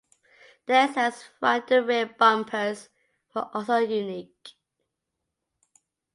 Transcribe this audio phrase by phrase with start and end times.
[0.65, 2.89] The Edsel's front and rear bumpers
[3.35, 4.53] were also unique.